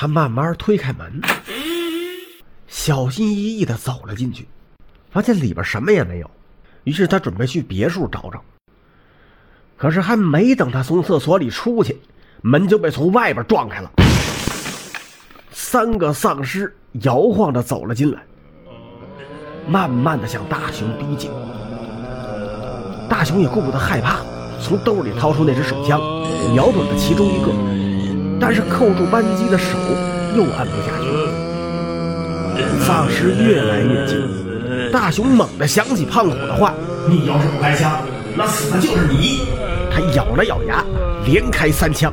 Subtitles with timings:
[0.00, 1.20] 他慢慢推开门，
[2.68, 4.48] 小心翼翼的走了进去，
[5.10, 6.30] 发现里边什么也没有。
[6.84, 8.42] 于是他准备去别墅找找。
[9.76, 12.00] 可是还没等他从厕所里出去，
[12.40, 13.90] 门就被从外边撞开了。
[15.50, 18.22] 三个丧尸摇晃着走了进来，
[19.68, 21.30] 慢慢的向大熊逼近。
[23.06, 24.20] 大熊也顾不得害怕，
[24.62, 26.00] 从兜里掏出那支手枪，
[26.54, 27.52] 瞄准了其中一个，
[28.52, 29.78] 但是扣住扳机的手
[30.36, 31.06] 又按不下去。
[32.80, 36.74] 丧尸越来越近，大熊猛地想起胖虎的话
[37.08, 38.02] ：“你要是不开枪，
[38.36, 39.46] 那死的就是你。”
[39.88, 40.84] 他咬了咬牙，
[41.24, 42.12] 连开三枪，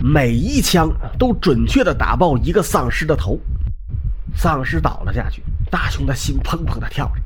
[0.00, 3.38] 每一枪都准确的打爆一个丧尸的头。
[4.34, 7.20] 丧尸倒了下去，大熊的心砰砰的跳着。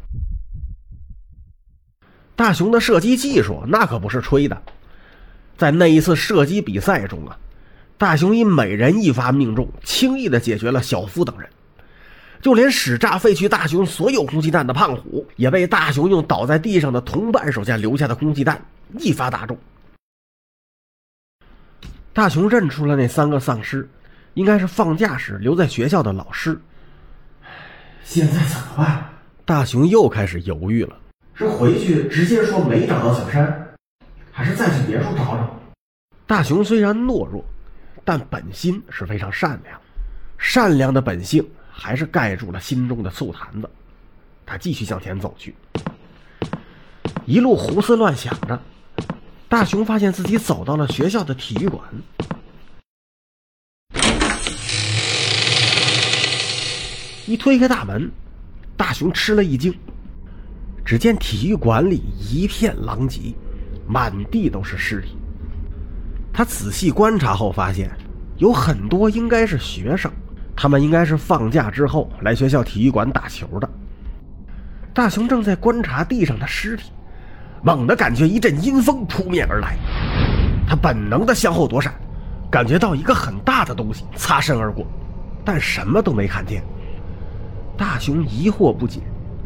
[2.34, 4.60] 大熊的射击技术那可不是吹的，
[5.60, 7.36] 在那一次射击比赛中啊，
[7.98, 11.46] 大雄以每人一发命中，轻易的解决了小夫等人。
[12.40, 18.58] 就连使诈废去大雄所有空气弹的胖虎，也被大雄用倒在地上的同伴手下留下的空气弹
[18.98, 19.58] 一发打中。
[22.14, 23.86] 大雄认出了那三个丧尸，
[24.32, 26.58] 应该是放假时留在学校的老师。
[28.02, 29.10] 现在怎么办？
[29.44, 30.96] 大雄又开始犹豫了：
[31.34, 33.69] 是回去直接说没找到小山，
[34.40, 35.60] 还是再去别处找找？
[36.26, 37.44] 大熊虽然懦弱，
[38.06, 39.78] 但本心是非常善良，
[40.38, 41.46] 善良的本性。
[41.70, 43.70] 还是盖住了心中的醋坛子，
[44.44, 45.54] 他继续向前走去，
[47.24, 48.60] 一路胡思乱想着。
[49.48, 51.82] 大熊发现自己走到了学校的体育馆，
[57.26, 58.10] 一推开大门，
[58.76, 59.74] 大熊吃了一惊，
[60.84, 63.34] 只见体育馆里一片狼藉，
[63.92, 65.18] 满地都是尸体。
[66.32, 67.90] 他仔细观察后发现，
[68.36, 70.10] 有很多应该是学生。
[70.56, 73.68] 他们应该是放假之后来学校体育馆打球的。
[74.92, 76.92] 大熊正在观察地上的尸体，
[77.62, 79.76] 猛地感觉一阵阴风扑面而来，
[80.68, 81.94] 他本能的向后躲闪，
[82.50, 84.86] 感觉到一个很大的东西擦身而过，
[85.44, 86.62] 但什么都没看见。
[87.76, 89.00] 大熊疑惑不解，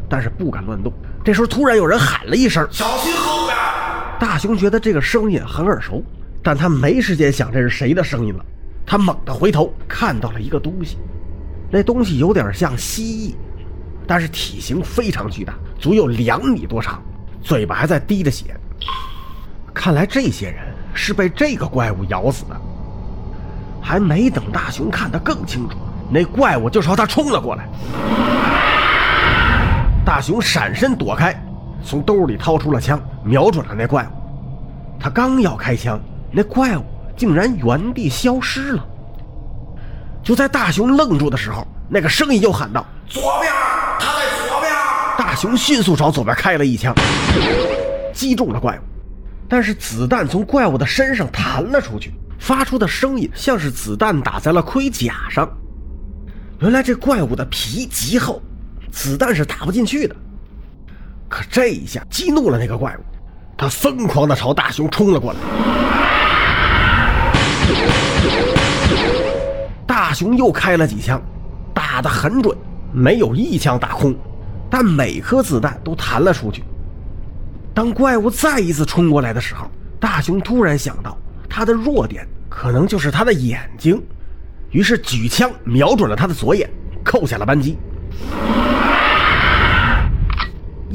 [0.09, 0.91] 但是不敢乱动。
[1.23, 3.44] 这时候突然有人喊了一声：“小心后！”
[4.19, 6.03] 大熊觉得这个声音很耳熟，
[6.41, 8.45] 但他没时间想这是谁的声音了。
[8.85, 10.97] 他猛地回头，看到了一个东西，
[11.71, 13.35] 那东西有点像蜥蜴，
[14.07, 17.01] 但是体型非常巨大，足有两米多长，
[17.41, 18.55] 嘴巴还在滴着血。
[19.73, 22.61] 看来这些人是被这个怪物咬死的。
[23.81, 25.77] 还没等大熊看得更清楚，
[26.09, 27.67] 那怪物就朝他冲了过来。
[30.03, 31.39] 大熊闪身躲开，
[31.85, 34.99] 从兜里掏出了枪，瞄准了那怪物。
[34.99, 35.97] 他刚要开枪，
[36.31, 36.83] 那怪物。
[37.17, 38.85] 竟然原地消失了。
[40.21, 43.53] 就在大熊愣住的时候，那个声音又喊道：“左边，
[43.97, 44.69] 他在左边！”
[45.17, 46.93] 大熊迅速朝左边开了一枪，
[48.13, 48.81] 击中了怪物，
[49.47, 55.49] 但是子弹从怪物的身上弹了出去，发出的声音像是子弹打在了盔甲上。
[56.59, 58.41] 原来这怪物的皮极厚，
[58.91, 60.13] 子弹是打不进去的。
[61.35, 63.01] 可这一下激怒了那个怪物，
[63.57, 65.39] 他疯狂地朝大熊冲了过来。
[69.85, 71.21] 大熊又开了几枪，
[71.73, 72.57] 打得很准，
[72.93, 74.15] 没有一枪打空，
[74.69, 76.63] 但每颗子弹都弹了出去。
[77.73, 79.69] 当怪物再一次冲过来的时候，
[79.99, 81.17] 大熊突然想到，
[81.49, 84.01] 他的弱点可能就是他的眼睛，
[84.71, 86.69] 于是举枪瞄准了他的左眼，
[87.03, 87.77] 扣下了扳机。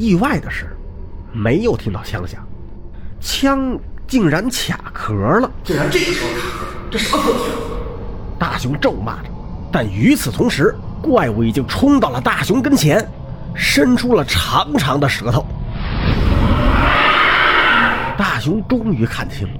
[0.01, 0.65] 意外的是，
[1.31, 2.43] 没有听到枪响，
[3.19, 5.51] 枪竟然卡壳了。
[5.63, 7.43] 竟然这个时候卡壳，这什么问题？
[8.39, 9.29] 大熊咒骂着，
[9.71, 10.73] 但与此同时，
[11.03, 13.07] 怪物已经冲到了大熊跟前，
[13.53, 15.45] 伸出了长长的舌头。
[18.17, 19.59] 大熊终于看清了，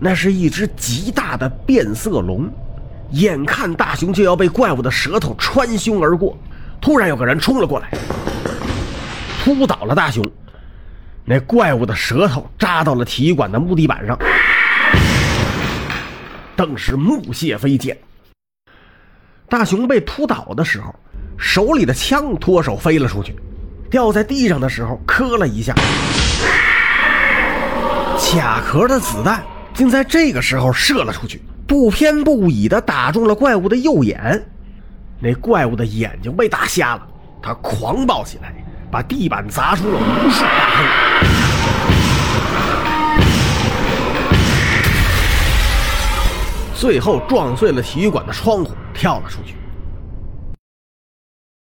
[0.00, 2.50] 那是一只极大的变色龙。
[3.10, 6.34] 眼看大熊就要被怪物的舌头穿胸而过，
[6.80, 7.90] 突然有个人冲了过来，
[9.44, 10.24] 扑倒了大熊。
[11.22, 14.18] 那怪物的舌头扎到了体育馆的木地板上。
[16.56, 17.94] 顿时木屑飞溅。
[19.46, 20.94] 大熊被扑倒的时候，
[21.36, 23.36] 手里的枪脱手飞了出去，
[23.90, 25.74] 掉在地上的时候磕了一下，
[28.18, 29.44] 卡壳的子弹
[29.74, 34.42] 竟在这个时候射了出去，不偏不倚地打中了怪物的右眼，
[35.20, 37.06] 那怪物的眼睛被打瞎了，
[37.42, 38.54] 它狂暴起来，
[38.94, 40.86] 把地板砸出了无数大坑。
[46.76, 49.56] 最后撞碎了体育馆的窗户，跳了出去。